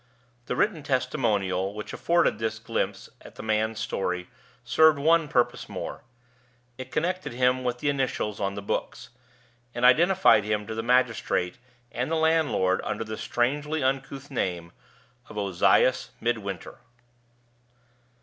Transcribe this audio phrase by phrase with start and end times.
[0.47, 4.29] The written testimonial which afforded this glimpse at the man's story
[4.63, 6.01] served one purpose more:
[6.75, 9.09] it connected him with the initials on the books,
[9.75, 11.59] and identified him to the magistrate
[11.91, 14.71] and the landlord under the strangely uncouth name
[15.29, 16.79] of Ozias Midwinter.